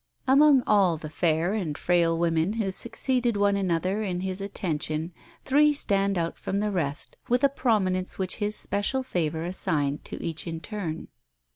[0.27, 5.13] Among all the fair and frail women who succeeded one another in his affection
[5.45, 10.19] three stand out from the rest with a prominence which his special favour assigned to
[10.19, 11.09] each in turn.